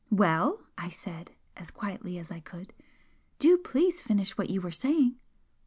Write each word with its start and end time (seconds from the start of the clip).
"Well!" 0.09 0.61
I 0.79 0.89
said, 0.89 1.29
as 1.55 1.69
quietly 1.69 2.17
as 2.17 2.31
I 2.31 2.39
could 2.39 2.73
"Do 3.37 3.55
please 3.59 4.01
finish 4.01 4.35
what 4.35 4.49
you 4.49 4.59
were 4.59 4.71
saying!" 4.71 5.17